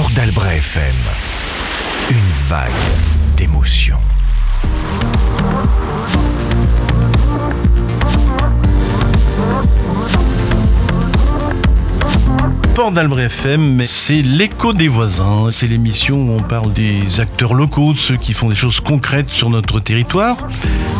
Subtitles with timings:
[0.00, 0.96] Port d'Albret FM.
[2.10, 2.70] Une vague
[3.36, 4.00] d'émotions.
[12.80, 15.48] Port d'Albret FM, c'est l'écho des voisins.
[15.50, 19.28] C'est l'émission où on parle des acteurs locaux, de ceux qui font des choses concrètes
[19.28, 20.38] sur notre territoire.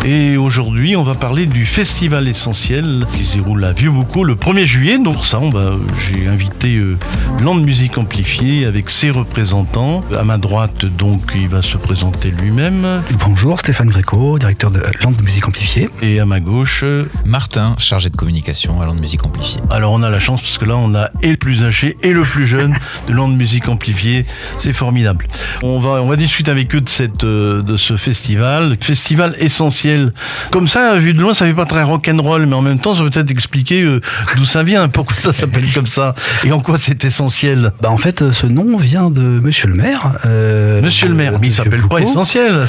[0.05, 4.67] Et aujourd'hui, on va parler du festival essentiel qui se déroule à Vieux-Boucau le 1er
[4.67, 4.99] juillet.
[4.99, 6.99] Donc pour ça, on va- j'ai invité euh,
[7.43, 10.05] Land Musique Amplifiée avec ses représentants.
[10.19, 13.03] À ma droite, donc, il va se présenter lui-même.
[13.27, 15.89] Bonjour, Stéphane Gréco, directeur de Land de Musique Amplifiée.
[16.03, 19.63] Et à ma gauche, euh, Martin, chargé de communication à Land Musique Amplifiée.
[19.71, 21.70] Alors on a la chance parce que là on a et le plus âgé
[22.03, 22.75] et le plus jeune
[23.09, 24.27] de Land Musique Amplifiée,
[24.59, 25.27] c'est formidable.
[25.63, 30.13] On va on va discuter avec eux de cette euh, de ce festival, festival essentiel.
[30.51, 32.79] Comme ça vu de loin ça fait pas très rock and roll mais en même
[32.79, 34.01] temps ça peut peut-être expliquer euh,
[34.37, 37.73] d'où ça vient, pourquoi ça s'appelle comme ça et en quoi c'est essentiel.
[37.81, 40.13] Bah, en fait, euh, ce nom vient de Monsieur le maire.
[40.27, 42.67] euh, Monsieur le maire, mais il s'appelle pas essentiel.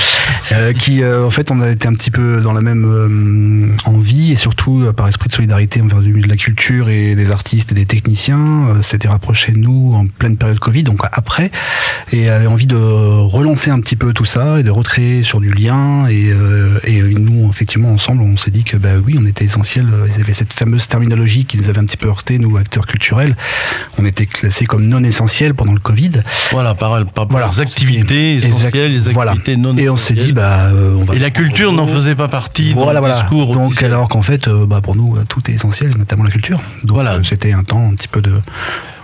[0.53, 4.31] euh, qui, euh, en fait, on a été un petit peu dans la même envie
[4.31, 7.71] et surtout par esprit de solidarité envers du milieu de la culture et des artistes
[7.71, 8.80] et des techniciens.
[8.81, 11.51] S'était rapproché de nous en pleine période Covid, donc après,
[12.11, 15.51] et avait envie de relancer un petit peu tout ça et de recréer sur du
[15.53, 16.07] lien.
[16.09, 19.87] Et, euh, et nous, effectivement, ensemble, on s'est dit que bah oui, on était essentiel.
[20.15, 23.35] Ils avaient cette fameuse terminologie qui nous avait un petit peu heurté, nous, acteurs culturels.
[23.97, 26.11] On était classés comme non essentiels pendant le Covid.
[26.51, 27.47] Voilà, par, par Voilà.
[27.47, 28.49] les activités Exact.
[28.49, 29.31] essentielles, les Voilà.
[29.31, 30.25] activités non Et on s'est essentielles.
[30.27, 31.15] dit, bah, euh, on va.
[31.15, 33.21] et la culture n'en faisait pas partie Voilà, dans le voilà.
[33.21, 36.59] discours Donc, alors qu'en fait, euh, bah, pour nous, tout est essentiel, notamment la culture.
[36.83, 37.19] Donc, Voilà.
[37.23, 38.31] c'était un temps un petit peu de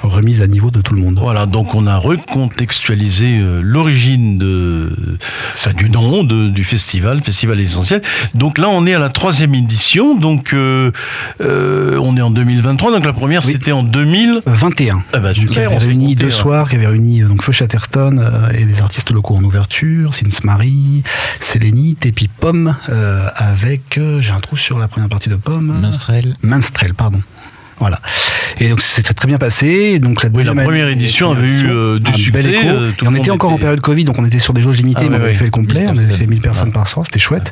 [0.03, 1.19] remise à niveau de tout le monde.
[1.21, 4.95] Voilà, donc on a recontextualisé euh, l'origine de
[5.53, 8.01] ça du nom de- du festival, festival essentiel.
[8.33, 10.15] Donc là, on est à la troisième édition.
[10.17, 10.91] Donc euh,
[11.41, 12.91] euh, on est en 2023.
[12.91, 13.53] Donc la première, Oui.
[13.53, 14.41] c'était en 2000.
[14.47, 15.03] Euh, 21.
[15.13, 16.31] Ah bah, qui super, on avait réuni deux là.
[16.31, 18.21] soirs, qui avait réuni donc Feu Chatterton
[18.57, 21.03] et des artistes locaux en ouverture, Sins Marie,
[21.39, 25.79] Sélénite et puis Pomme euh, avec, j'ai un trou sur la première partie de Pomme.
[25.81, 26.35] Minstrel.
[26.41, 27.21] Minstrel, pardon.
[27.79, 27.99] Voilà.
[28.59, 29.99] Et donc c'était très bien passé.
[29.99, 33.13] Donc la, Oui, la première édition avait eu, euh, du succès, euh, tout et le
[33.13, 35.17] on était encore en période Covid, donc on était sur des jauges limitées, Ah, mais
[35.17, 35.81] on avait fait le complet.
[35.81, 36.29] 1000 On avait fait personnes.
[36.29, 36.73] 1000 personnes Voilà.
[36.73, 37.51] par soir, c'était chouette.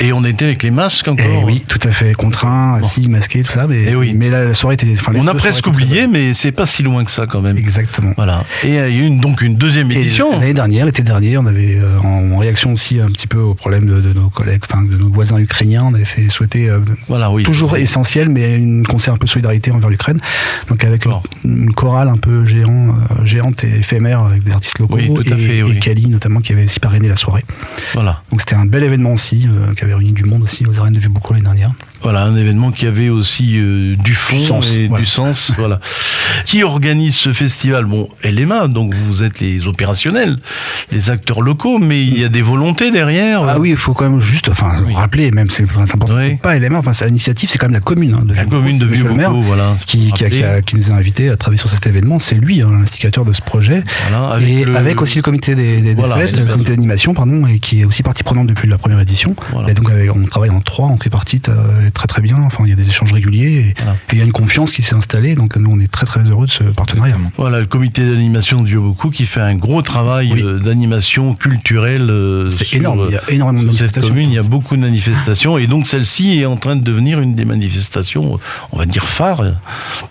[0.00, 1.26] Et on était avec les masques encore.
[1.26, 3.66] Et oui, tout à fait, contraint, assis, masqué, tout ça.
[3.66, 4.14] Mais, Eh oui.
[4.14, 4.94] mais la, la soirée était.
[5.14, 7.56] On a presque oublié, mais c'est pas si loin que ça quand même.
[7.58, 8.12] Exactement.
[8.16, 8.42] Voilà.
[8.64, 10.30] Et il y a eu donc une deuxième édition.
[10.32, 13.54] L'année dernière, l'été dernier, on avait, euh, en, en réaction aussi un petit peu au
[13.54, 16.70] problème de, de nos collègues, enfin de nos voisins ukrainiens, on avait fait souhaiter
[17.08, 17.42] Voilà, oui.
[17.42, 20.20] toujours essentiel, mais une concert un peu solidarité envers l'Ukraine.
[20.68, 21.06] Donc avec
[21.44, 25.36] une, chorale un peu géant, euh, géante et éphémère avec des artistes locaux Oui, et,
[25.36, 25.78] fait, et.
[25.78, 27.44] Kali notamment qui avait aussi parrainé la soirée.
[27.94, 28.22] Voilà.
[28.30, 30.94] Donc c'était un bel événement aussi, euh, qui avait réuni du monde aussi aux arènes
[30.94, 31.72] de Vieux-Boucau l'année dernière.
[32.02, 35.02] Voilà, un événement qui avait aussi euh, du fond Du sens, et voilà.
[35.02, 35.52] du sens.
[35.58, 35.80] Voilà.
[36.44, 37.86] Qui organise ce festival?
[37.86, 40.36] Bon, LMA, donc vous êtes les opérationnels,
[40.92, 43.42] les acteurs locaux, mais il y a des volontés derrière.
[43.48, 46.36] Ah oui, il faut quand même juste, enfin, rappeler, même c'est important, Oui.
[46.36, 48.88] pas LMA, enfin, c'est l'initiative, c'est quand même la commune hein, de La commune de
[48.88, 48.96] c'est
[49.56, 49.76] voilà.
[49.86, 52.18] Qui, qui, a- qui a- qui nous a invités à travailler sur cet événement.
[52.18, 53.82] C'est lui, hein, l'instigateur de ce projet.
[54.08, 56.70] Voilà, avec et le- avec aussi le comité des, des, des Voilà, fêtes, le comité
[56.74, 59.34] d'animation, pardon, et qui est aussi partie prenante depuis la première édition.
[59.52, 59.70] Voilà.
[59.70, 62.36] Et donc, avec- on travaille en trois, en tripartite, euh, très très bien.
[62.42, 63.74] Enfin, il y a des échanges réguliers et
[64.12, 65.34] il y a une confiance qui s'est installée.
[65.34, 67.14] Donc, nous, on est très très heureux de ce partenariat.
[67.14, 67.32] Exactement.
[67.36, 70.42] Voilà, le comité d'animation de Vieux-Boucau qui fait un gros travail Oui.
[70.44, 72.08] euh, d'animation culturelle.
[72.10, 73.06] euh, C'est énorme.
[73.08, 74.08] Il y a énormément de manifestations.
[74.10, 77.20] commune, il y a beaucoup de manifestations et donc celle-ci est en train de devenir
[77.20, 78.38] une des manifestations,
[78.72, 79.45] on va dire phares,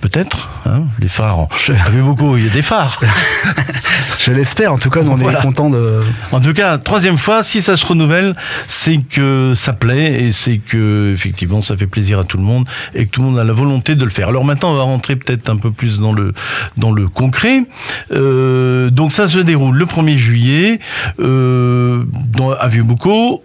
[0.01, 0.50] peut-être.
[0.66, 1.40] hein, les phares.
[1.40, 3.00] en- Je- À Vieux-Boucau, il y a des phares.
[4.19, 4.73] Je l'espère.
[4.73, 5.40] En tout cas, nous, on Voilà.
[5.40, 6.00] est contents de.
[6.31, 8.35] En tout cas, troisième fois, si ça se renouvelle,
[8.68, 12.68] c'est que ça plaît et c'est que effectivement ça fait plaisir à tout le monde
[12.94, 14.29] et que tout le monde a la volonté de le faire.
[14.29, 16.34] Alors maintenant, on va rentrer peut-être un peu plus dans le
[16.78, 17.63] dans le concret.
[18.12, 20.79] Euh, donc ça se déroule le 1er juillet
[21.19, 22.03] euh,
[22.34, 23.44] dans, à Vieux-Boucau.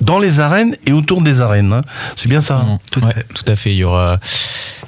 [0.00, 1.72] Dans les arènes et autour des arènes.
[1.72, 1.82] hein.
[2.16, 2.78] C'est bien ça hein?
[2.90, 3.26] Tout à ouais, fait.
[3.34, 3.70] tout à fait.
[3.70, 4.16] Il y aura euh,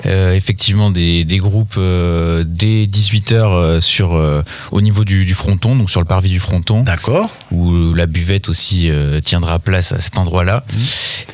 [0.06, 4.42] effectivement des, des groupes euh, dès 18h sur, euh,
[4.72, 7.30] au niveau du, du fronton, donc sur le parvis du fronton, D'accord.
[7.50, 10.64] où la buvette aussi euh, tiendra place à cet endroit-là.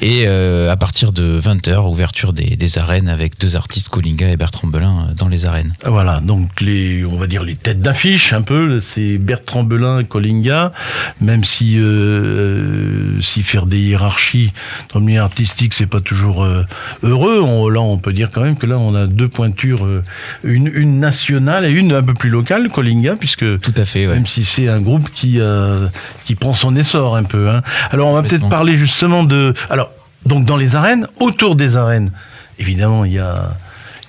[0.03, 4.37] Et euh, à partir de 20h, ouverture des, des arènes avec deux artistes, Colinga et
[4.37, 5.73] Bertrand Belin, euh, dans les arènes.
[5.85, 10.73] Voilà, donc les, on va dire les têtes d'affiche un peu, c'est Bertrand Belin, Colinga,
[11.21, 14.53] même si euh, si faire des hiérarchies
[14.93, 16.65] dans le milieu artistique c'est pas toujours euh,
[17.03, 20.05] heureux, on, là on peut dire quand même que là on a deux pointures, euh,
[20.45, 24.15] une, une nationale et une un peu plus locale, Colinga, puisque Tout à fait, ouais.
[24.15, 25.89] même si c'est un groupe qui, euh,
[26.25, 27.49] qui prend son essor un peu.
[27.49, 27.63] hein.
[27.91, 29.55] Alors on va peut-être parler justement de...
[29.71, 29.91] Alors,
[30.27, 32.13] donc dans les arènes, autour des arènes,
[32.59, 33.57] évidemment, il y a,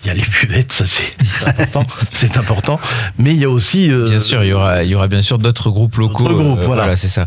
[0.03, 1.13] il y a les buvettes, ça c'est
[1.47, 2.79] important, c'est important.
[3.17, 3.89] Mais il y a aussi.
[3.91, 6.27] euh, Bien sûr, il y aura, il y aura bien sûr d'autres groupes locaux.
[6.27, 6.97] D'autres groupes, voilà.
[6.97, 7.25] c'est ça.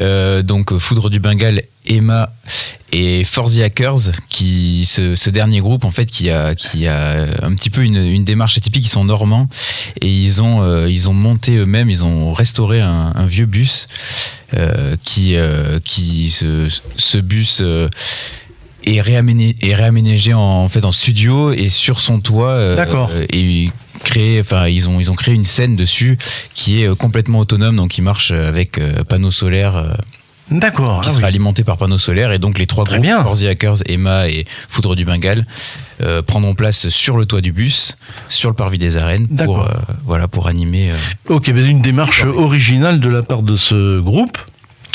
[0.00, 2.32] Euh, donc Foudre du Bengale, Emma
[2.92, 7.26] et For the Hackers, qui ce, ce dernier groupe en fait qui a qui a
[7.42, 8.86] un petit peu une, une démarche atypique.
[8.86, 9.48] Ils sont normands
[10.00, 13.88] et ils ont euh, ils ont monté eux-mêmes, ils ont restauré un, un vieux bus
[14.54, 17.62] euh, qui euh, qui ce, ce bus.
[18.84, 23.10] est réaménagé, est réaménagé en, en fait en studio et sur son toit D'accord.
[23.32, 23.68] et
[24.04, 26.16] créé enfin ils ont ils ont créé une scène dessus
[26.54, 28.78] qui est complètement autonome donc qui marche avec
[29.08, 29.96] panneaux solaires
[30.50, 31.00] D'accord.
[31.00, 31.28] qui ah sera oui.
[31.28, 33.48] alimenté par panneaux solaires et donc les trois Très groupes bien.
[33.48, 35.44] Hackers, Emma et Foudre du Bengale
[36.02, 37.96] euh, prendront place sur le toit du bus
[38.28, 39.68] sur le parvis des arènes pour euh,
[40.04, 44.38] voilà pour animer euh, Ok, mais une démarche originale de la part de ce groupe.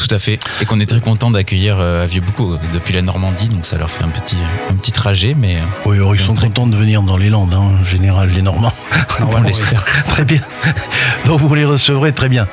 [0.08, 3.50] Tout à fait et qu'on est très content d'accueillir euh, à Vieux-Boucau depuis la Normandie
[3.50, 4.38] donc ça leur fait un petit
[4.70, 7.30] un petit trajet mais euh, Oui, alors, ils sont Très- contents de venir dans les
[7.30, 8.74] Landes, hein, en général, les Normands.
[9.20, 9.84] on l'espère.
[10.08, 10.42] très bien.
[11.26, 12.48] Donc vous les recevrez très bien.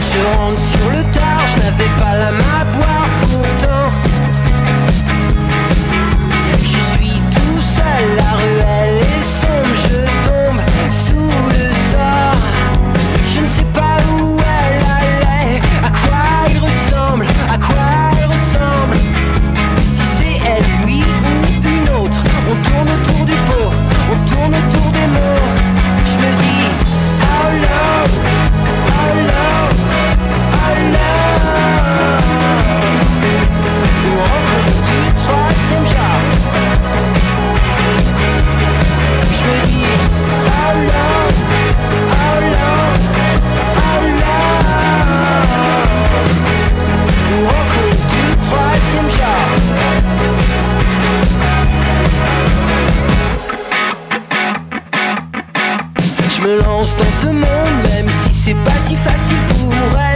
[0.00, 3.85] Je rentre sur le tard, je n'avais pas la main à boire pourtant.
[56.76, 60.15] Dans ce monde, même si c'est pas si facile pour elle.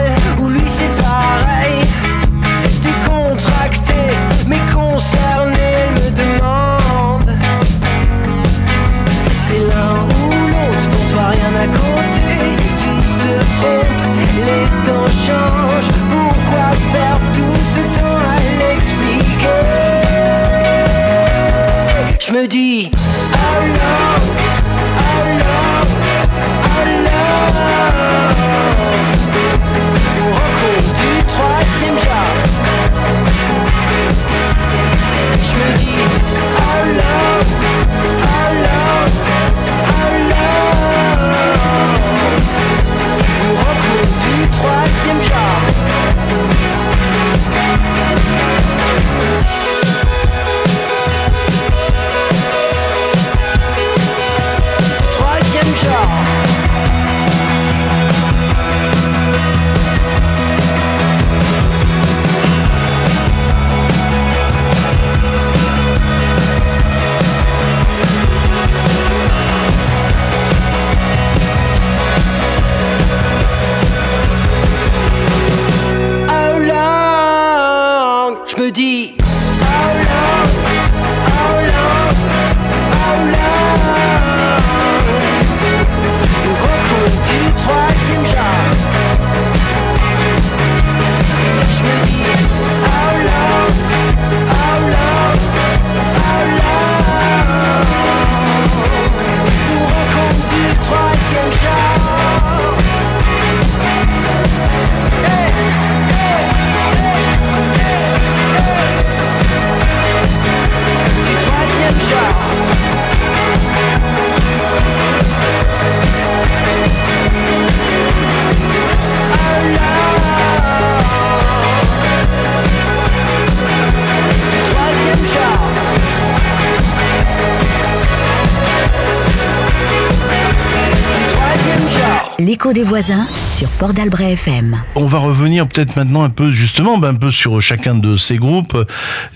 [132.50, 134.82] L'écho des voisins sur Port d'Albret FM.
[134.96, 138.38] On va revenir peut-être maintenant un peu justement ben, un peu sur chacun de ces
[138.38, 138.76] groupes,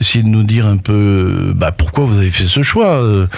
[0.00, 2.88] essayer de nous dire un peu bah, pourquoi vous avez fait ce choix.
[2.96, 3.28] euh,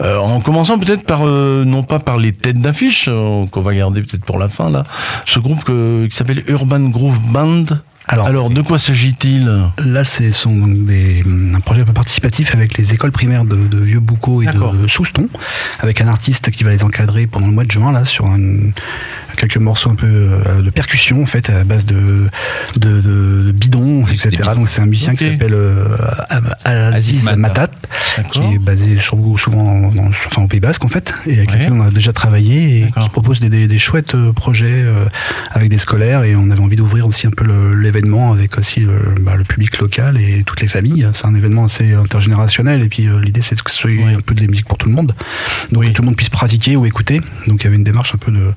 [0.00, 4.02] en commençant peut-être par euh, non pas par les têtes d'affiche euh, qu'on va garder
[4.02, 4.84] peut-être pour la fin là.
[5.26, 7.64] Ce groupe que- qui s'appelle Urban Groove Band.
[8.06, 9.50] Alors, Alors de quoi s'agit-il?
[9.78, 11.24] Là, c'est sont donc des,
[11.54, 15.26] un projet un peu participatif avec les écoles primaires de, de Vieux-Boucau et de Souston,
[15.80, 18.72] avec un artiste qui va les encadrer pendant le mois de juin, là, sur un-
[19.36, 22.28] quelques morceaux un peu euh, de percussion, en fait, à base de,
[22.76, 24.28] de, de- de bidons, etc.
[24.30, 24.54] bidons.
[24.54, 25.84] Donc, c'est un musicien qui s'appelle euh,
[26.64, 27.68] Aziz Matat.
[28.30, 31.58] Qui est basé sur, souvent dans, enfin, au Pays Basque en fait, et avec Ouais.
[31.58, 34.84] lequel on a déjà travaillé et qui propose des, des- des chouettes euh, projets
[35.50, 39.14] avec des scolaires et on avait envie d'ouvrir aussi un peu l'événement avec aussi le,
[39.20, 41.08] bah, le public local et toutes les familles.
[41.14, 44.40] C'est un événement assez intergénérationnel et puis l'idée c'est que ce soit un peu de
[44.40, 45.12] la musique pour tout le monde,
[45.72, 45.88] donc Oui.
[45.88, 47.20] que tout le monde puisse pratiquer ou écouter.
[47.46, 48.52] Donc il y avait une démarche un peu de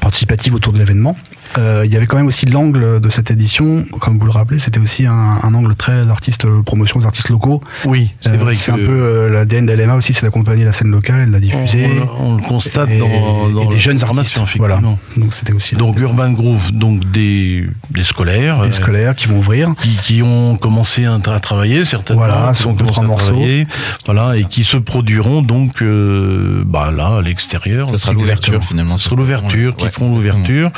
[0.00, 1.16] participative autour de l'événement.
[1.58, 4.58] Euh, il y avait quand même aussi l'angle de cette édition, comme vous le rappelez,
[4.58, 7.62] c'était aussi un, un angle très artiste euh, promotion des artistes locaux.
[7.84, 10.72] Oui, c'est Euh, vrai que c'est un peu euh, l'ADN d'LMA aussi, c'est d'accompagner la
[10.72, 11.86] scène locale, et de la diffuser.
[12.18, 13.06] on- on le constate et, dans,
[13.50, 14.38] et dans jeunes artistes.
[14.56, 14.74] Voilà.
[14.76, 14.98] effectivement.
[15.16, 19.74] Donc c'était aussi Donc Urban Groove, donc des, des scolaires, des scolaires qui vont ouvrir.
[19.80, 23.04] qui, qui ont commencé à, tra- à travailler certainement, Voilà, qui sur ont deux, trois
[23.04, 23.42] morceaux.
[24.06, 27.88] voilà, et qui se produiront donc euh, bah, là à l'extérieur.
[27.90, 28.96] Ça sera l'ouverture finalement.
[28.96, 30.70] Ce sera l'ouverture, qui Ouais, feront l'ouverture,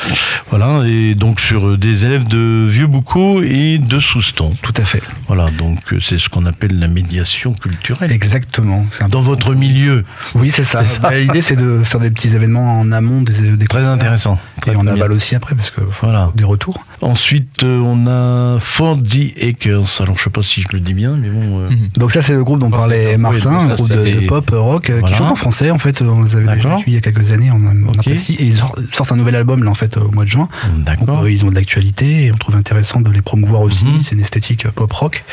[0.50, 4.54] voilà, et donc sur euh, des élèves de Vieux Boucau et de Souston.
[4.62, 5.02] Tout à fait.
[5.26, 8.12] Voilà, donc euh, c'est ce qu'on appelle la médiation culturelle.
[8.12, 8.86] Exactement.
[9.10, 10.04] Dans votre milieu,
[10.34, 10.82] Oui, c'est ça.
[11.02, 14.38] Bah, L'idée, c'est de faire des petits événements en amont des, des très intéressant.
[14.72, 14.92] Et en très bien.
[15.02, 16.30] aval aussi après, parce que Voilà.
[16.34, 16.84] des retours.
[17.00, 19.02] Ensuite, euh, on a 40
[19.42, 20.00] Acres.
[20.00, 21.60] Alors, je sais pas si je le dis bien, mais bon.
[21.60, 21.88] euh, Mhm.
[21.96, 24.98] Donc ça, c'est le groupe dont Oh, parlait Martin, un groupe de, pop rock euh,
[25.00, 25.08] Voilà.
[25.14, 25.70] qui chante en français.
[25.70, 27.50] En fait, on les avait déjà il y a quelques années.
[27.52, 27.98] On, a- on Ok.
[27.98, 28.34] apprécie.
[28.38, 30.48] Et ils sor- sortent un nouvel album là en fait au mois de juin.
[30.76, 31.22] Donc, D'accord.
[31.24, 33.84] euh, ils ont de l'actualité et on trouve intéressant de les promouvoir aussi.
[33.86, 34.00] Mhm.
[34.00, 35.24] C'est une esthétique pop rock.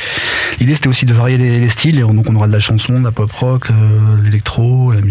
[0.60, 1.98] L'idée c'était aussi de varier les, les styles.
[1.98, 3.74] Et donc on aura de la chanson, de la pop rock, euh,
[4.24, 5.11] l'électro, la musique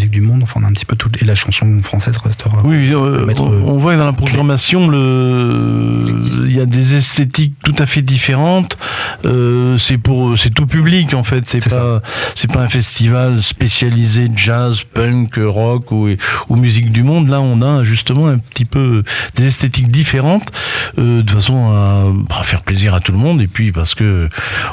[0.80, 1.10] petit peu tout.
[1.20, 2.62] Et la chanson française restera.
[2.64, 6.18] Oui, euh, on on voit dans la programmation, le...
[6.46, 8.76] il y a des esthétiques tout à fait différentes.
[9.24, 11.46] Euh, c'est pour, c'est tout public en fait.
[11.46, 12.00] C'est C'est pas,
[12.34, 16.08] c'est pas un festival spécialisé jazz, punk, rock ou,
[16.48, 17.28] ou musique du monde.
[17.28, 19.02] Là, on a justement un petit peu
[19.34, 20.50] des esthétiques différentes,
[20.98, 23.42] euh, de façon à, à faire plaisir à tout le monde.
[23.42, 24.28] Et puis parce que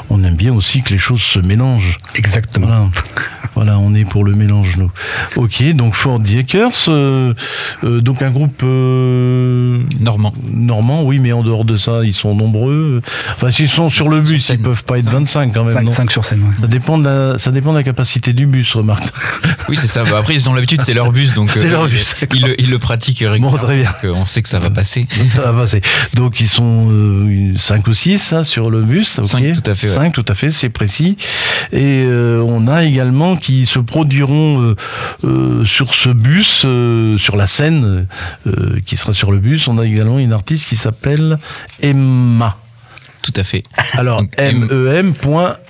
[0.08, 1.98] on aime bien aussi que les choses se mélangent.
[2.14, 2.66] Exactement.
[2.66, 2.90] Voilà.
[3.54, 4.90] voilà, on est pour le mélange, nous.
[5.36, 7.34] Ok, donc Ford Yakers, euh,
[7.82, 10.32] euh, donc un groupe euh, Normand.
[10.48, 13.02] normand, oui, mais en dehors de ça, ils sont nombreux.
[13.34, 15.82] Enfin, s'ils sont sur le Sur bus, ils peuvent pas être 25 quand même, 5,
[15.82, 16.40] non sur scène.
[16.42, 16.54] ouais.
[16.60, 19.04] ça dépend, de la, ça dépend de la capacité du bus, remarque.
[19.68, 20.04] Oui, c'est ça.
[20.04, 22.46] Bah, après, ils ont l'habitude, c'est leur bus, donc C'est euh, leur ils- bus, ils,
[22.46, 23.58] le- ils le pratiquent régulièrement.
[23.58, 23.90] très bien.
[23.90, 25.04] donc, euh, on sait que ça va passer.
[25.34, 25.80] Ça va passer.
[26.14, 26.88] Donc ils sont
[27.56, 29.18] 5 ou 6 sur le bus.
[29.18, 29.24] ok.
[29.26, 29.94] Cinq, tout à fait, ouais.
[29.94, 31.16] Cinq, tout à fait, c'est précis.
[31.72, 34.76] Et euh, on a également qui se produiront euh,
[35.24, 38.08] euh, sur ce bus, euh, sur la scène
[38.48, 39.68] euh, qui sera sur le bus.
[39.68, 41.38] On a également une artiste qui s'appelle
[41.80, 42.56] Emma.
[43.22, 43.62] Tout à fait.
[43.92, 45.14] Alors M-E-M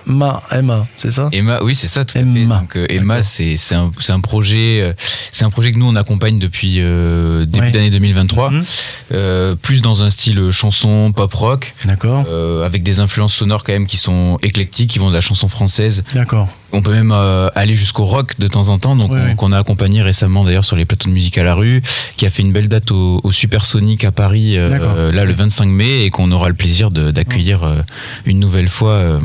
[0.09, 2.35] Emma, c'est ça Emma, oui, c'est ça, tout à Emma.
[2.35, 2.47] fait.
[2.61, 4.93] Donc, euh, Emma, c'est un, projet, euh,
[5.33, 7.71] c'est un projet que nous on accompagne depuis euh, début Ouais.
[7.71, 9.57] d'année 2023, Mhm.
[9.63, 12.25] plus dans un style chanson pop rock, D'accord.
[12.65, 16.05] avec des influences sonores quand même qui sont éclectiques, qui vont de la chanson française.
[16.15, 16.49] D'accord.
[16.73, 17.13] On peut même
[17.55, 19.35] aller jusqu'au rock de temps en temps, donc Ouais, on- ouais.
[19.37, 21.83] qu'on a accompagné récemment d'ailleurs sur les plateaux de musique à la rue,
[22.17, 26.03] qui a fait une belle date au, au Supersonic à Paris là le 25 mai
[26.05, 27.85] et qu'on aura le plaisir d'accueillir
[28.27, 29.21] une nouvelle fois.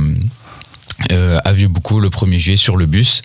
[1.12, 3.22] Euh, à Vieux-Boucau le 1er juillet sur le bus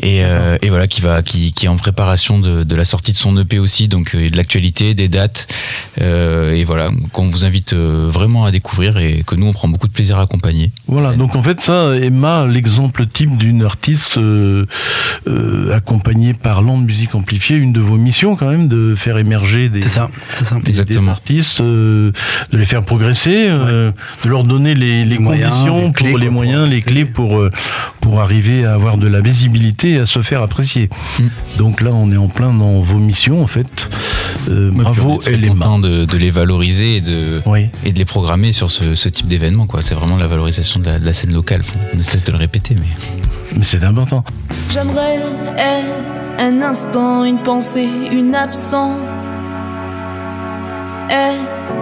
[0.00, 3.12] et, euh, et voilà qui va qui, qui est en préparation de, de la sortie
[3.12, 5.46] de son EP aussi donc euh, de l'actualité des dates
[6.00, 9.68] euh, et voilà qu'on vous invite euh, vraiment à découvrir et que nous on prend
[9.68, 14.18] beaucoup de plaisir à accompagner Voilà, donc en fait ça, Emma, l'exemple type d'une artiste
[14.18, 14.66] euh,
[15.26, 19.68] euh, accompagnée par Land Musique Amplifiée, une de vos missions quand même, de faire émerger
[19.68, 20.10] des, C'est ça.
[20.36, 20.56] C'est ça.
[20.56, 21.10] des- des Exactement.
[21.10, 22.12] artistes, euh,
[22.52, 23.90] de les faire progresser, euh,
[24.24, 26.80] de leur donner les, les Les moyens, conditions, les clés, pour moyens, les avancer.
[27.04, 27.50] Pour, euh,
[28.00, 30.88] pour arriver à avoir de la visibilité et à se faire apprécier.
[31.18, 31.22] Mm.
[31.58, 33.88] Donc là, on est en plein dans vos missions en fait.
[34.48, 35.48] Euh, bravo, est très Emma.
[35.48, 37.66] content de, de les valoriser et de, Oui.
[37.84, 39.66] et de les programmer sur ce, ce type d'événement.
[39.66, 39.82] quoi.
[39.82, 41.60] C'est vraiment la valorisation de la, de la scène locale.
[41.62, 42.86] Enfin, on ne cesse de le répéter, mais
[43.56, 44.24] Mais c'est important.
[44.72, 45.16] J'aimerais
[45.56, 49.24] être un instant, une pensée, une absence.
[51.10, 51.72] Être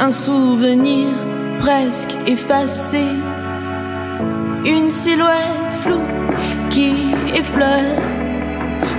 [0.00, 1.06] un souvenir
[1.58, 3.04] presque effacé.
[4.64, 6.04] Une silhouette floue
[6.68, 7.96] qui effleure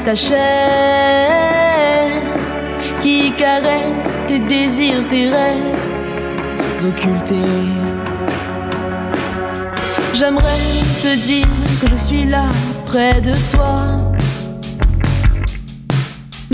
[0.04, 2.10] ta chair.
[3.00, 5.90] Qui caresse tes désirs, tes rêves
[6.84, 7.36] occultés.
[10.14, 10.58] J'aimerais
[11.02, 11.48] te dire
[11.80, 12.50] que je suis là
[12.86, 13.76] près de toi.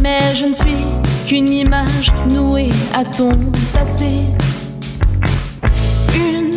[0.02, 0.86] Mais je ne suis
[1.26, 3.32] qu'une image nouée à ton
[3.74, 4.18] passé.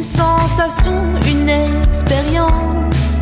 [0.00, 3.20] Une sensation, une expérience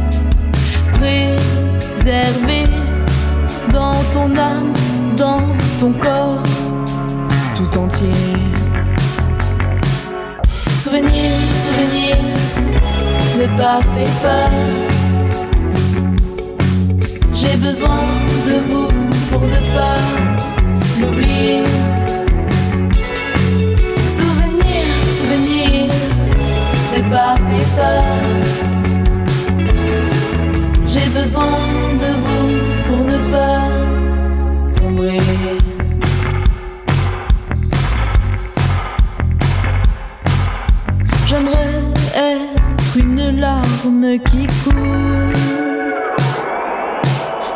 [0.92, 2.66] préservée
[3.73, 4.73] dans ton âme,
[5.16, 5.42] dans
[5.80, 6.40] ton corps
[7.56, 8.12] tout entier.
[10.78, 11.32] Souvenir,
[11.64, 12.16] souvenir,
[13.40, 14.49] ne partez pas.
[17.35, 18.06] J'ai besoin
[18.47, 18.88] de vous
[19.32, 19.99] pour ne pas
[21.00, 21.64] l'oublier.
[24.06, 24.85] Souvenir,
[25.18, 25.57] souvenir,
[27.08, 28.02] ne partez pas.
[30.86, 31.44] J'ai besoin
[32.00, 32.48] de vous
[32.86, 33.68] pour ne pas
[34.60, 35.20] sombrer.
[41.26, 41.82] J'aimerais
[42.16, 45.32] être une larme qui coule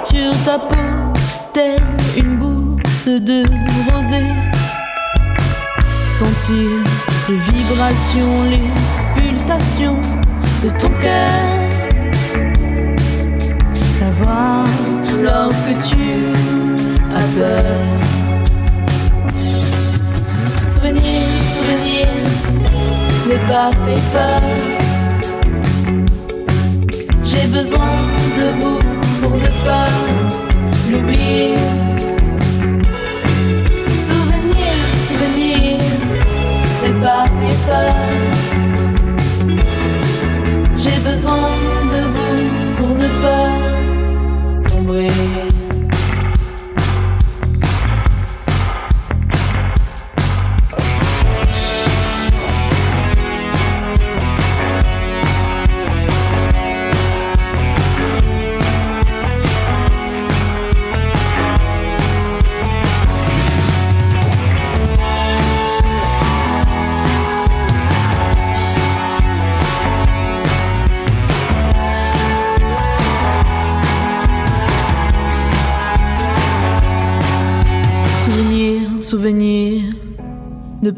[0.05, 1.13] sur ta peau,
[1.53, 1.81] telle
[2.17, 3.45] une goutte de
[3.91, 4.33] rosée.
[6.11, 6.71] Sentir
[7.29, 9.02] les vibrations, les
[9.49, 11.29] de ton cœur.
[13.99, 14.65] Savoir
[15.21, 16.33] lorsque tu
[17.13, 17.65] as peur.
[20.71, 21.23] Souvenir,
[21.57, 22.07] souvenir,
[23.27, 24.41] ne partez pas.
[27.25, 27.97] J'ai besoin
[28.39, 28.79] de vous
[29.21, 29.89] pour ne pas
[30.89, 31.82] l'oublier.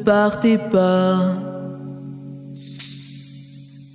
[0.04, 1.32] Partez pas.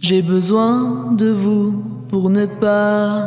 [0.02, 3.22] J'ai besoin de vous pour ne pas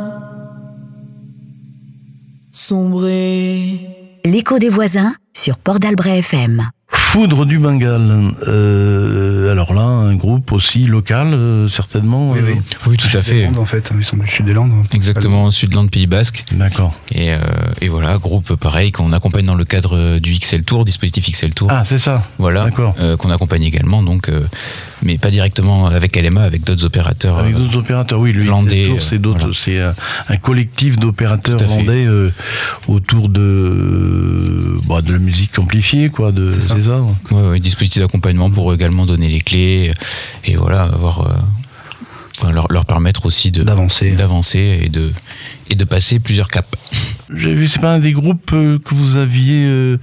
[2.51, 4.19] sombrer.
[4.25, 6.69] L'écho des voisins sur Port d'Albret FM.
[7.13, 8.31] Foudre du Bengale.
[8.47, 12.31] Euh, alors là, un groupe aussi local, euh, certainement.
[12.31, 12.61] Oui, euh, oui.
[12.87, 13.45] Oui, tout à Des fait.
[13.45, 14.71] Landes, en fait, ils sont du sud des Landes.
[14.91, 16.43] Exactement, Sudland Pays Basque.
[16.53, 16.95] D'accord.
[17.13, 17.37] Et, euh,
[17.81, 21.67] et voilà, groupe pareil qu'on accompagne dans le cadre du XL Tour, dispositif XL Tour.
[21.71, 22.23] Ah, c'est ça.
[22.39, 22.95] voilà, d'accord.
[22.99, 24.41] euh, qu'on accompagne également, donc, euh,
[25.03, 27.37] mais pas directement avec LMA, avec d'autres opérateurs.
[27.37, 29.53] Avec euh, d'autres opérateurs, oui, Tour, c'est euh, d'autres, voilà.
[29.55, 29.93] c'est un,
[30.29, 32.31] un collectif d'opérateurs landais euh,
[32.87, 36.75] autour de, euh, bah, de la musique amplifiée, quoi, de, C'est ça.
[36.75, 37.01] c'est ça.
[37.31, 39.91] Ouais, ouais, dispositif d'accompagnement pour également donner les clés
[40.45, 41.33] et voilà, avoir, euh,
[42.39, 44.11] enfin, leur, leur permettre aussi de D'avancer.
[44.11, 45.11] d'avancer et de,
[45.69, 46.67] et de passer plusieurs caps.
[47.33, 49.65] J'ai vu, c'est pas un des groupes euh, que vous aviez.
[49.65, 49.97] euh,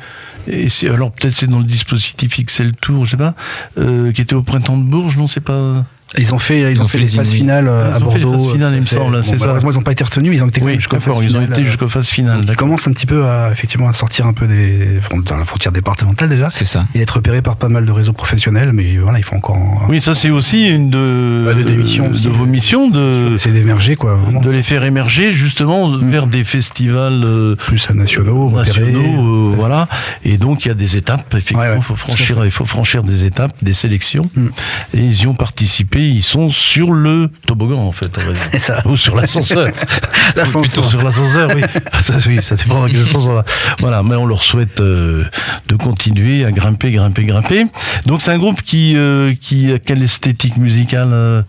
[0.84, 3.34] alors peut-être c'est dans le dispositif XL Tour, je sais pas,
[3.78, 5.84] euh, qui était au printemps de Bourges, non C'est pas.
[6.18, 8.24] Ils ont fait, ils ont fait, les phases finales euh, Ils à ont fait les
[8.24, 8.42] Bordeaux.
[8.44, 9.44] phases finales, il me Fait- semble, c'est ça.
[9.46, 11.40] Malheureusement, ils n'ont pas été retenus, mais ils ont été Oui, jusqu'aux phases ils ont
[11.40, 12.44] finales, été euh, jusqu'aux phases finales.
[12.48, 15.70] Ils commencent un petit peu à, effectivement, à sortir un peu des, dans la frontière
[15.72, 16.84] départementale déjà, C'est ça.
[16.96, 20.00] et être repérés par pas mal de réseaux professionnels, mais voilà, il faut encore Oui,
[20.00, 22.28] ça c'est aussi une de, Bah, de des missions de aussi.
[22.28, 24.40] vos missions de, essayer d'émerger, quoi, vraiment.
[24.40, 28.80] de les faire émerger justement vers des festivals euh, plus à nationaux, repérés.
[28.92, 29.86] nationaux, euh, voilà.
[30.24, 31.24] Et donc il y a des étapes.
[31.32, 31.76] Effectivement, Ouais, ouais.
[31.76, 34.28] il faut franchir, il faut franchir des étapes, des sélections.
[34.34, 34.46] Mm.
[34.94, 35.99] Et ils y ont participé.
[36.08, 38.10] Ils sont sur le toboggan en fait.
[38.34, 38.82] C'est ça.
[38.86, 39.68] Ou sur l'ascenseur.
[40.36, 40.62] L'ascenseur.
[40.62, 41.62] Plutôt sur l'ascenseur, oui.
[42.02, 42.38] ça, oui.
[42.42, 43.44] Ça dépend dans quel sens on va.
[43.80, 45.24] Voilà, mais on leur souhaite euh,
[45.68, 47.64] de continuer à grimper, grimper, grimper.
[48.06, 51.42] Donc c'est un groupe qui, euh, qui a quelle esthétique musicale euh,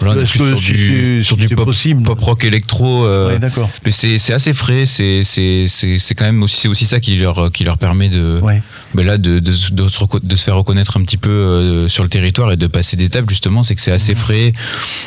[0.00, 3.06] Voilà, est Est-ce plus que sur du, sur du pop, possible pop rock électro.
[3.06, 3.70] euh, Ouais, d'accord.
[3.84, 5.22] mais c'est assez frais, c'est
[6.16, 8.60] quand même aussi ça qui leur qui leur permet de Ouais.
[8.96, 11.30] Ben là de, de, se- de se reco- de se faire reconnaître un petit peu
[11.30, 14.52] euh, sur le territoire et de passer d'étapes justement, c'est que c'est assez frais.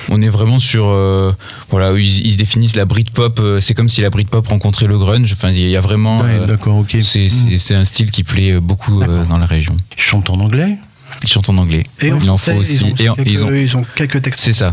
[0.10, 1.32] On est vraiment sur euh,
[1.69, 5.34] voilà, ils, ils définissent la Britpop, euh, c'est comme si la Britpop rencontrait le grunge.
[5.34, 6.95] Enfin, il y a vraiment Ouais, d'accord, ok.
[7.02, 9.75] c'est un style qui plaît beaucoup dans la région.
[9.97, 10.78] Ils chantent en anglais?
[11.23, 11.86] Ils chantent en anglais.
[12.02, 12.75] Et il en faut aussi.
[12.78, 14.39] Ils ont, et en- quelques, ils ont- ils ont quelques textes.
[14.41, 14.71] c'est ça.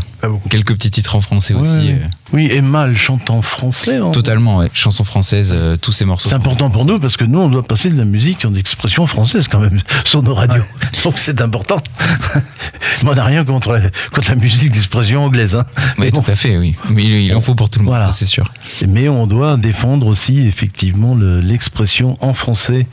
[0.49, 1.69] Quelques petits titres en français aussi.
[1.77, 1.99] Ouais.
[2.33, 3.95] Oui, Emma, elle chante en français.
[3.97, 4.11] hein.
[4.11, 4.69] Totalement, ouais.
[4.73, 6.29] Chanson française, euh, tous ces morceaux.
[6.29, 9.07] C'est important pour nous parce que nous, on doit passer de la musique en expression
[9.07, 10.63] française quand même sur nos radios.
[11.03, 11.77] Donc c'est important.
[13.03, 13.79] Mais on n'a rien contre la,
[14.11, 15.55] contre la musique d'expression anglaise.
[15.55, 15.65] Hein.
[15.97, 16.75] Mais bon, tout à fait, oui.
[16.89, 18.11] Mais il, il en faut pour tout le monde, Voilà.
[18.11, 18.51] c'est sûr.
[18.87, 22.87] Mais on doit défendre aussi effectivement le- l'expression en français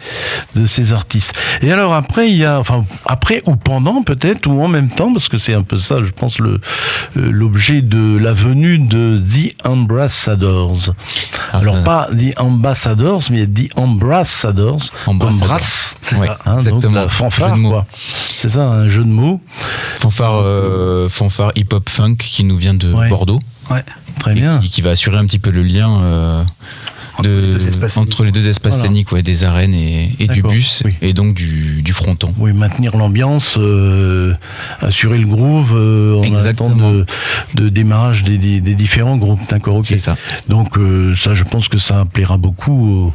[0.55, 1.35] de ces artistes.
[1.63, 5.13] Et alors après, il y a, enfin après ou pendant peut-être ou en même temps,
[5.13, 6.61] parce que c'est un peu ça, je pense le
[7.17, 10.91] euh, l'objet de la venue de The Ambassadors.
[11.53, 15.61] Ah, alors ça- pas The Ambassadors, mais The Ambassadors, Ambassadors.
[16.01, 16.95] C'est Ouais, hein, donc exactement.
[17.01, 17.87] la fanfare quoi.
[17.97, 19.41] c'est ça, un jeu de mots.
[19.97, 23.09] Fanfare, euh, fanfare hip-hop funk qui nous vient de Ouais.
[23.09, 23.41] Bordeaux.
[24.21, 24.59] Très et bien.
[24.61, 26.45] Qui, qui va assurer un petit peu le lien euh,
[27.23, 28.89] de- les deux espaces entre les deux espaces Voilà.
[28.89, 30.95] scéniques, ouais, des arènes et, et du bus, oui.
[31.03, 32.35] et donc du, du fronton.
[32.39, 34.35] Oui, maintenir l'ambiance, euh,
[34.81, 37.07] assurer le groove euh, en attendant de,
[37.55, 39.41] de démarrage des, des- des différents groupes.
[39.49, 39.85] D'accord, ok.
[39.87, 40.17] C'est ça.
[40.49, 43.13] Donc euh, ça, je pense que ça plaira beaucoup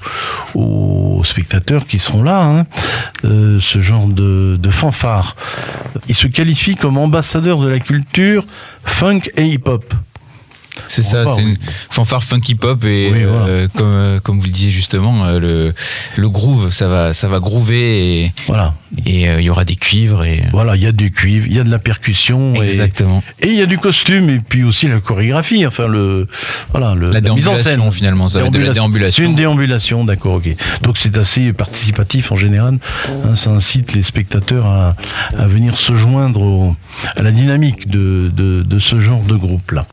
[0.56, 0.60] aux,
[1.20, 2.44] aux spectateurs qui seront là.
[2.44, 2.66] hein.
[3.26, 5.36] Euh, ce genre de, de fanfare.
[6.08, 8.44] Il se qualifie comme ambassadeur de la culture
[8.86, 9.94] funk et hip-hop.
[10.88, 11.58] C'est ça, c'est une
[11.90, 13.46] fanfare funk hip-hop et Oui, voilà.
[13.48, 15.74] euh, comme, euh, comme vous le disiez justement, euh, le,
[16.16, 18.74] le groove, ça va, ça va groover et Voilà.
[19.06, 21.56] Et, euh, il y aura des cuivres et Voilà, il y a du cuivre, il
[21.56, 22.54] y a de la percussion.
[22.56, 23.24] exactement.
[23.42, 26.28] Et il y a du costume et puis aussi la chorégraphie, enfin le
[26.72, 27.82] voilà le, La mise en scène.
[27.92, 29.24] finalement, ça va être de la C'est déambulation.
[29.26, 30.50] une déambulation, d'accord, ok.
[30.84, 32.78] Donc c'est assez participatif en général.
[33.26, 34.96] hein, ça incite les spectateurs à,
[35.38, 36.76] à venir se joindre au-
[37.16, 39.86] à la dynamique de, de, de ce genre de groupe là.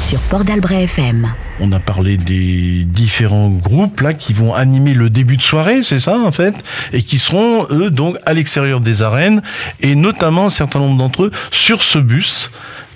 [0.00, 1.34] Sur Port d'Albret FM.
[1.60, 6.18] On a parlé des différents groupes qui vont animer le début de soirée, c'est ça
[6.18, 6.54] en fait,
[6.94, 9.42] et qui seront eux donc à l'extérieur des arènes
[9.82, 12.50] et notamment un certain nombre d'entre eux sur ce bus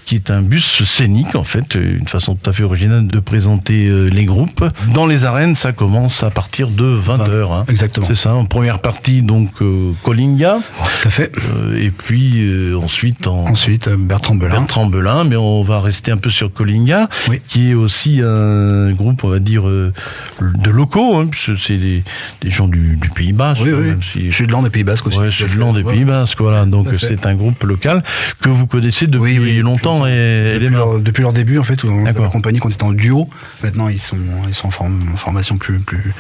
[0.08, 3.86] qui est un bus scénique en fait, une façon tout à fait originale de présenter
[3.88, 4.64] euh, les groupes.
[4.94, 7.68] Dans les arènes, ça commence à partir de 20h.
[7.68, 8.06] Exactement.
[8.06, 10.60] C'est ça, en première partie donc euh, Colinga,
[11.02, 11.30] Tout à fait.
[11.54, 12.42] euh, et puis
[12.82, 14.54] ensuite en, Ensuite, Bertrand Belin.
[14.60, 17.42] Bertrand Belin, mais on va rester un peu sur Colinga, Oui.
[17.46, 22.02] qui est aussi un groupe, on va dire, de locaux, hein, puisque c'est des,
[22.40, 23.60] des gens du, du Pays Basque.
[23.62, 24.06] Oui, hein, oui.
[24.12, 25.18] si- Je suis de l'an des Pays Basques aussi.
[25.18, 25.82] Ouais, tout à c'est de l'an des.
[25.84, 26.64] Pays Basques, voilà.
[26.64, 28.02] Donc c'est un groupe local
[28.40, 29.58] que vous connaissez depuis Oui, oui.
[29.58, 32.92] longtemps et Depuis leur, depuis leur début, en fait, on accompagnés quand ils étaient en
[32.92, 33.28] duo.
[33.62, 36.12] Maintenant, ils sont, ils sont en, form- en formation plus, plus,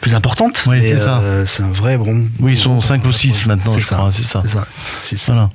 [0.00, 0.64] plus importante.
[0.66, 1.18] Oui, c'est ça.
[1.18, 2.24] euh, C'est un vrai bon.
[2.40, 3.96] Oui, ils sont cinq ou six maintenant, C'est je ça.
[3.96, 4.42] crois, c'est ça.
[4.44, 4.66] C'est ça.
[5.00, 5.26] Six.
[5.26, 5.50] Voilà.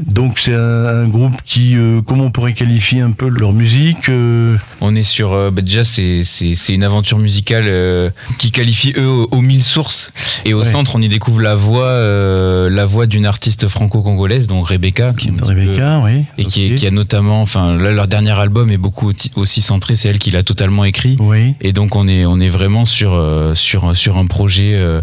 [0.00, 4.08] Donc c'est un, un groupe qui, euh, comment on pourrait qualifier un peu leur musique
[4.08, 6.24] euh, On est sur euh, bah déjà c'est
[6.70, 10.10] une aventure musicale euh, qui qualifie eux aux, aux mille sources
[10.44, 10.64] et au Ouais.
[10.64, 15.30] centre on y découvre la voix euh, la voix d'une artiste franco-congolaise donc Rebecca qui
[15.30, 16.24] peu- Rebecca, oui.
[16.38, 16.74] et qui, est- ok.
[16.76, 20.32] qui a notamment enfin là, leur dernier album est beaucoup aussi- centré c'est elle qui
[20.32, 21.54] l'a totalement écrit Oui.
[21.60, 23.54] et donc on est on est vraiment sur euh,
[23.92, 25.00] sur sur un projet euh,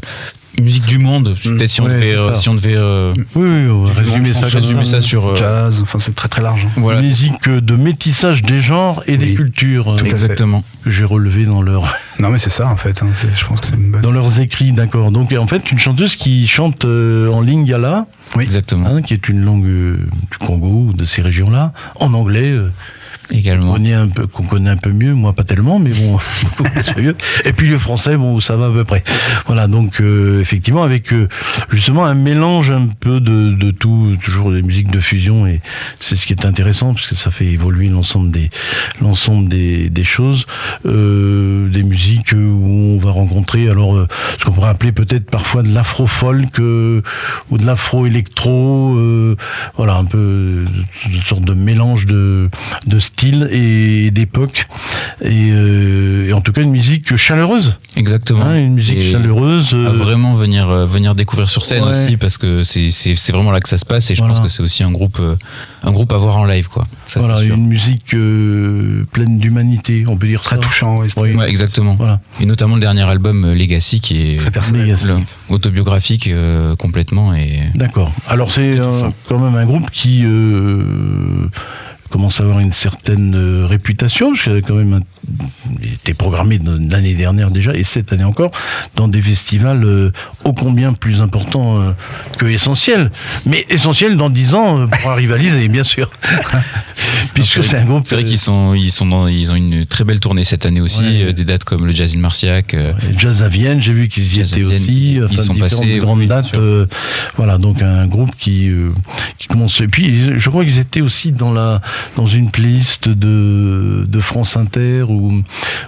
[0.61, 2.35] musique du monde peut-être si Ouais, euh, ça.
[2.35, 5.01] si on devait euh, Oui, oui, on va résumer ça résumer ça.
[5.01, 6.65] sur euh, Jazz, enfin, c'est très très large.
[6.65, 6.71] hein.
[6.77, 10.05] voilà Musique de métissage des genres et des cultures euh, à fait.
[10.09, 11.83] exactement que j'ai relevé dans leur
[12.19, 13.01] Non, mais c'est ça, en fait.
[13.01, 14.01] hein, Je pense que c'est une bonne.
[14.01, 15.11] dans leurs écrits, d'accord.
[15.11, 18.05] Donc en fait, une chanteuse qui chante euh, en lingala,
[18.39, 19.97] exactement hein, qui est une langue euh,
[20.31, 22.53] du Congo ou de ces régions-là, en anglais.
[23.31, 26.19] Qu'on connaît un peu, qu'on connaît un peu mieux, moi pas tellement, mais bon,
[26.97, 27.15] mieux.
[27.45, 29.03] Et puis le français, bon, ça va à peu près.
[29.45, 31.27] Voilà, donc euh, effectivement avec euh,
[31.69, 35.61] justement un mélange un peu de, de tout, toujours des musiques de fusion, et
[35.99, 38.49] c'est ce qui est intéressant parce que ça fait évoluer l'ensemble des
[39.01, 40.45] l'ensemble des, des choses,
[40.85, 44.05] euh, des musiques où on va rencontrer alors
[44.39, 49.35] ce qu'on pourrait appeler peut-être parfois de l'afro-folk ou de l'afro-électro,
[49.77, 50.65] voilà un peu
[51.09, 52.49] une sorte de mélange de
[52.85, 54.65] de style et d'époque.
[55.23, 57.77] Et, euh, et en tout cas, une musique chaleureuse.
[57.95, 58.43] Exactement.
[58.45, 59.73] hein, une musique Et chaleureuse.
[59.73, 61.89] à euh, vraiment venir euh, venir découvrir sur scène Ouais.
[62.05, 64.33] aussi parce que c'est c'est c'est vraiment là que ça se passe et je Voilà.
[64.33, 65.35] pense que c'est aussi un groupe euh,
[65.83, 66.87] un groupe à voir en live quoi.
[67.07, 70.61] Ça, voilà, une musique euh, pleine d'humanité, on peut dire Très ça.
[70.61, 70.97] touchant.
[70.97, 71.35] ouais, Oui.
[71.35, 71.95] Ouais, exactement.
[71.95, 72.19] Voilà.
[72.39, 74.95] Et notamment le dernier album Legacy qui est Très personnel.
[75.05, 78.11] Le- autobiographique euh, complètement et D'accord.
[78.27, 78.79] Alors c'est
[79.27, 80.83] quand même un groupe qui euh,
[82.11, 86.59] commence à avoir une certaine euh, réputation, parce qu'il a quand même un- était programmé
[86.89, 88.51] l'année dernière déjà, et cette année encore,
[88.95, 90.11] dans des festivals euh,
[90.43, 91.91] ô combien plus importants euh,
[92.37, 93.11] que essentiels.
[93.45, 96.09] Mais essentiels dans 10 ans pour rivaliser, bien sûr.
[97.33, 98.03] Puisque c'est un groupe...
[98.05, 100.81] C'est vrai qu'ils sont ils sont dans, ils ont une très belle tournée cette année
[100.81, 101.33] aussi Ouais.
[101.33, 102.75] des dates comme le Jazz in Marciac
[103.17, 106.19] Jazz à Vienne, j'ai vu qu'ils y étaient aussi, ils- ils enfin, sont passés, grandes
[106.19, 106.57] oui, dates.
[106.57, 106.85] euh,
[107.37, 108.89] voilà, donc un groupe qui, euh,
[109.37, 109.79] qui commence.
[109.81, 111.81] Et puis, je crois qu'ils étaient aussi dans, la,
[112.15, 115.41] dans une playlist de, de France Inter ou,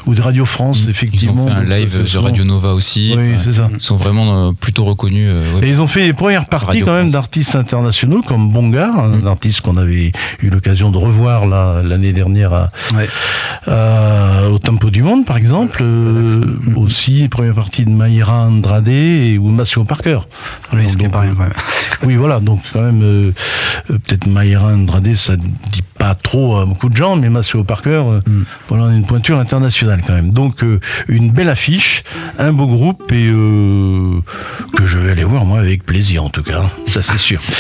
[0.06, 1.46] ou de Radio France, ils effectivement.
[1.46, 3.38] ont fait un Donc, live de Radio Nova aussi Oui, Ouais.
[3.44, 3.70] c'est ça.
[3.74, 5.68] ils sont vraiment euh, plutôt reconnus euh, ouais.
[5.68, 9.18] Et ils ont fait les premières parties Radio quand même d'artistes internationaux comme Bongar, un
[9.24, 9.28] Mm.
[9.28, 13.08] artiste qu'on avait eu l'occasion de revoir l'année dernière à, Ouais.
[13.68, 15.82] à- au Tempo du Monde par exemple.
[15.84, 20.20] Euh, aussi, première partie de Mayra Andrade et, ou Massimo Parker.
[20.74, 21.54] Oui, Donc, pas rien quand même.
[22.06, 23.32] Oui, voilà, donc quand même, euh,
[23.92, 27.90] euh, peut-être Mayra Andrade, ça dit pas trop à beaucoup de gens, mais Massimo Parker,
[28.06, 28.44] euh, Mm.
[28.68, 30.32] voilà, on a une pointure internationale quand même.
[30.32, 32.04] Donc, euh, une belle affiche,
[32.40, 34.20] un beau groupe, et euh,
[34.76, 37.42] que je vais aller voir, moi, avec plaisir en tout cas, ça c'est sûr.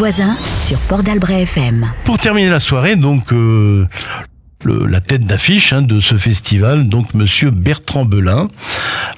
[0.00, 1.92] Voisins sur Port d'Albret FM.
[2.04, 3.84] Pour terminer la soirée, donc euh,
[4.64, 8.48] la tête d'affiche hein, de ce festival, donc Monsieur Bertrand Belin.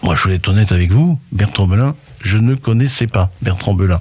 [0.02, 1.94] Moi, je voulais être honnête avec vous, Bertrand Belin.
[2.20, 4.00] Je ne connaissais pas Bertrand Belin.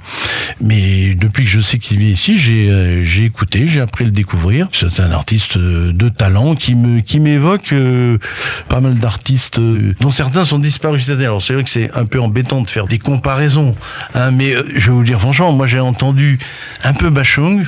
[0.62, 4.08] Mais depuis que je sais qu'il vit ici, j'ai euh, j'ai écouté, j'ai appris à
[4.08, 4.68] le découvrir.
[4.72, 8.20] C'est un artiste euh, de talent qui me qui m'évoque euh,
[8.70, 11.26] pas mal d'artistes euh, dont certains sont disparus cette année.
[11.26, 13.76] Alors c'est vrai que c'est un peu embêtant de faire des comparaisons,
[14.14, 16.38] hein, mais euh, je vais vous dire franchement, moi j'ai entendu
[16.84, 17.66] un peu Bachung,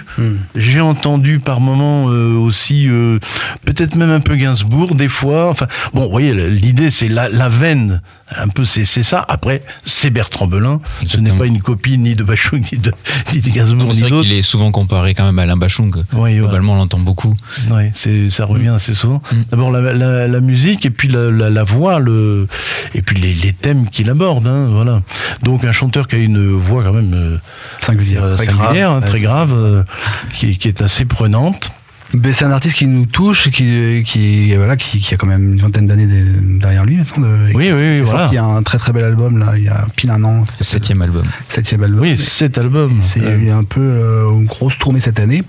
[0.56, 3.18] j'ai entendu par moments euh, aussi euh,
[3.66, 5.50] peut-être même un peu Gainsbourg des fois.
[5.50, 8.02] Enfin bon, vous voyez l'idée c'est la, la veine.
[8.38, 9.24] Un peu, c'est ça.
[9.28, 10.80] Après, c'est Bertrand Belin.
[11.06, 12.92] Ce n'est pas une copie ni de Bachung, ni de,
[13.34, 14.24] ni de Gainsbourg, C'est ni d'autres.
[14.28, 15.94] qu'il est souvent comparé quand même à Alain Bachung.
[16.14, 17.36] Oui, Globalement, on l'entend beaucoup.
[17.94, 19.22] C'est ça revient assez souvent.
[19.32, 19.36] Mm.
[19.52, 22.48] D'abord la, la, la musique et puis la, voix, le
[22.96, 24.48] et puis les, les thèmes qu'il aborde.
[24.48, 25.02] Hein, voilà.
[25.44, 27.38] Donc un chanteur qui a une voix quand même euh,
[27.82, 28.78] Singulière, euh, très grave.
[28.78, 29.84] hein, très grave, euh,
[30.34, 31.72] qui, qui est assez prenante.
[32.32, 35.58] C'est un artiste qui nous touche, qui, qui, voilà, qui, qui a quand même une
[35.60, 37.24] vingtaine d'années de- derrière lui maintenant.
[37.28, 38.20] De, Oui, oui, oui, Il a voilà.
[38.26, 40.46] sorti un très très bel album là, il y a pile un an.
[40.60, 41.24] Septième album.
[41.48, 42.02] Septième album.
[42.02, 42.92] Oui, cet album.
[43.02, 45.42] C'est Euh, eu un peu euh, une grosse tournée cette année.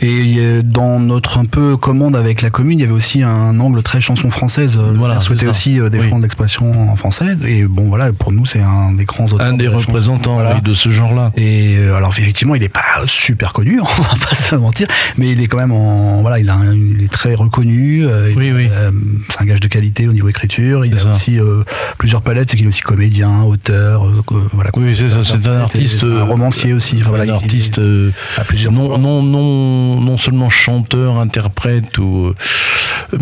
[0.00, 3.58] Et euh, dans notre un peu commande avec la commune, il y avait aussi un
[3.60, 4.76] angle très chanson française.
[4.76, 6.22] Euh, Voilà, on souhaitait aussi euh, défendre Oui.
[6.22, 7.36] l'expression en français.
[7.46, 9.46] Et bon, voilà, pour nous, c'est un des grands auteurs.
[9.46, 10.60] un des de représentants Voilà.
[10.60, 11.30] de ce genre-là.
[11.36, 15.30] Et euh, alors effectivement, il n'est pas super connu, on va pas se mentir, mais
[15.30, 15.83] il est quand même en
[16.20, 18.06] voilà, il a un- il est très reconnu.
[18.06, 18.68] euh, il- Oui, oui.
[18.72, 18.90] euh,
[19.28, 20.84] c'est un gage de qualité au niveau écriture.
[20.84, 21.10] Il a ça.
[21.12, 21.62] aussi euh,
[21.98, 24.10] plusieurs palettes, c'est qu'il est aussi comédien, auteur,
[24.52, 24.70] voilà.
[24.76, 25.24] Oui, c'est ça.
[25.24, 26.04] C'est un artiste.
[26.04, 26.96] un romancier aussi.
[27.00, 32.32] Enfin, voilà, un artiste il- à plusieurs non, non, non, non seulement chanteur, interprète, ou,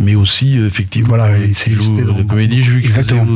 [0.00, 1.09] mais aussi euh, effectivement.
[1.09, 2.62] Voilà, il s'est joue de comédie.
[2.62, 3.26] J'ai vu Exactement.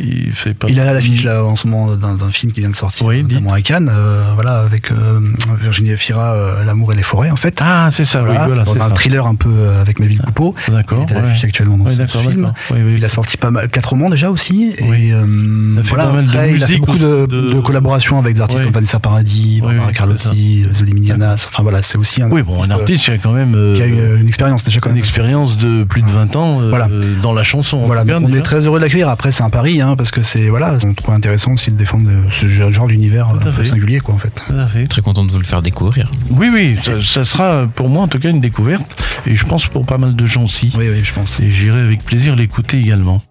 [0.00, 0.66] Il fait pas.
[0.70, 3.52] Il à l'affiche là en ce moment d'un film qui vient de sortir, Oui, notamment
[3.52, 5.20] à Cannes, euh, voilà, avec euh,
[5.60, 7.58] Virginie Efira, euh, L'amour et les forêts en fait.
[7.62, 8.22] Ah, c'est ça.
[8.22, 8.94] Voilà, oui, voilà, c'est un ça.
[8.94, 10.54] thriller un peu avec Melville Coupeau.
[10.68, 11.06] D'accord.
[11.08, 11.48] Il est à l'affiche ouais.
[11.48, 12.52] actuellement dans Ouais, ce, film.
[12.70, 12.78] Oui.
[12.96, 14.74] Il a sorti pas mal, quatre romans déjà aussi.
[14.78, 18.34] Et Il a fait voilà, après, il a beaucoup de, aussi, de- de collaborations avec
[18.34, 21.46] des artistes comme Vanessa Paradis, Barbara Carlotti, Zoli Milianas.
[21.48, 23.86] Enfin voilà, c'est aussi un Oui, bon, un artiste qui a quand même qui a
[23.86, 26.88] une expérience déjà une expérience de plus de 20 ans euh, Voilà.
[27.22, 27.78] dans la chanson.
[27.86, 28.38] Voilà, on déjà.
[28.38, 29.08] est très heureux de l'accueillir.
[29.08, 32.08] Après, c'est un pari, hein, parce que c'est voilà, on trouve intéressant aussi de défendre
[32.30, 33.64] ce genre d'univers fait.
[33.64, 34.42] singulier, quoi, en fait.
[34.46, 34.86] Tout à fait.
[34.86, 36.10] Très content de vous le faire découvrir.
[36.30, 39.66] Oui, oui, ça, ça sera pour moi en tout cas une découverte et je pense
[39.66, 40.72] pour pas mal de gens aussi.
[40.78, 41.40] Oui, oui, je pense.
[41.40, 43.22] Et j'irai avec plaisir l'écouter également.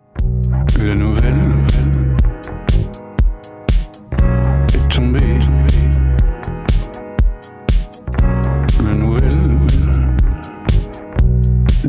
[0.80, 1.42] La nouvelle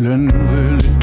[0.02, 0.97] la nouvelle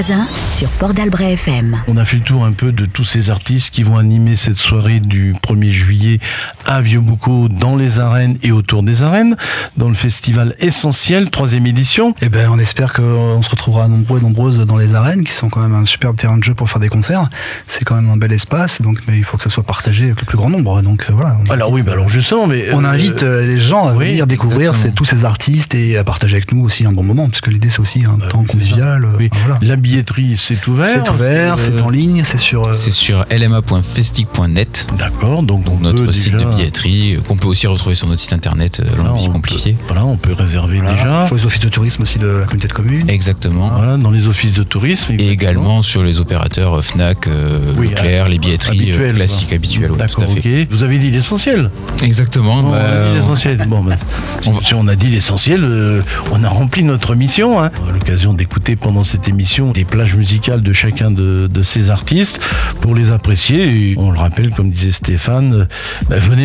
[0.00, 1.82] sur Port d'Albret FM.
[1.88, 4.56] On a fait le tour un peu de tous ces artistes qui vont animer cette
[4.56, 6.20] soirée du 1er juillet
[6.68, 9.36] à Vieux-Boucau dans les arènes et autour des arènes,
[9.76, 12.14] dans le festival essentiel, troisième édition.
[12.20, 15.48] Et ben, on espère qu'on se retrouvera nombreux et nombreuses dans les arènes, qui sont
[15.48, 17.28] quand même un superbe terrain de jeu pour faire des concerts.
[17.66, 20.20] C'est quand même un bel espace, donc mais il faut que ça soit partagé avec
[20.20, 20.80] le plus grand nombre.
[20.82, 21.38] Donc euh, voilà.
[21.48, 24.08] On- Alors oui, bah alors justement, mais On euh, invite euh, les gens à oui,
[24.10, 27.28] venir découvrir ces- tous ces artistes et à partager avec nous aussi un bon moment,
[27.28, 29.06] parce que l'idée c'est aussi un temps convivial.
[29.18, 29.30] oui.
[29.46, 29.58] voilà.
[29.62, 30.86] La billetterie, c'est ouvert.
[30.92, 32.66] C'est ouvert, Euh, c'est en ligne, c'est sur.
[32.68, 34.86] euh, C'est sur lma.festic.net.
[34.98, 38.06] D'accord, donc, on Donc notre site déjà- de billetterie euh, qu'on peut aussi retrouver sur
[38.06, 39.72] notre site internet euh, on Compliqué.
[39.72, 41.26] peut- Voilà, on peut réserver voilà, déjà.
[41.26, 43.08] Sur les offices de tourisme aussi de la communauté de communes.
[43.10, 43.70] Exactement.
[43.74, 45.14] Voilà, dans les offices de tourisme.
[45.18, 49.52] Et également sur les opérateurs euh, Fnac, euh, Oui, Leclerc, les billetteries euh, Habituel, classiques
[49.52, 49.90] habituelles.
[49.92, 50.62] ouais, tout D'accord, à fait.
[50.62, 50.68] ok.
[50.70, 51.70] Vous avez dit l'essentiel.
[52.02, 52.62] Exactement.
[52.62, 53.66] Bon, bah, on a dit l'essentiel.
[53.68, 53.96] Bon, bah,
[54.40, 56.00] si, si on a dit l'essentiel, euh,
[56.32, 57.62] on a rempli notre mission.
[57.62, 57.70] Hein.
[57.84, 61.90] On a l'occasion d'écouter pendant cette émission des plages musicales de chacun de, de ces
[61.90, 62.40] artistes
[62.80, 63.90] pour les apprécier.
[63.92, 65.64] Et on le rappelle, comme disait Stéphane, euh,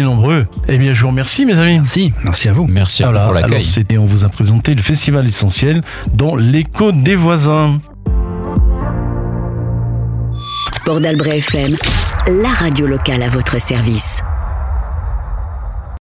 [0.03, 0.47] venez nombreux.
[0.67, 1.75] Eh bien, je vous remercie, mes amis.
[1.77, 2.67] Merci, merci à vous.
[2.67, 3.65] Merci à vous Voilà, pour alors l'accueil.
[3.65, 5.81] c'était, on vous a présenté le festival essentiel
[6.13, 7.79] dans l'écho des voisins.
[10.85, 11.71] Port d'Albret FM,
[12.43, 14.19] la radio locale à votre service.